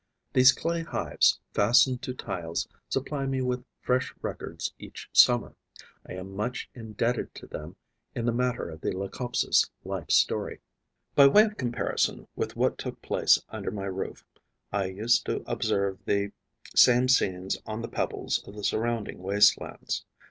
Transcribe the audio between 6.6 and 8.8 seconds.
indebted to them in the matter